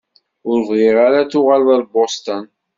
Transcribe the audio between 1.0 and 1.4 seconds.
ara ad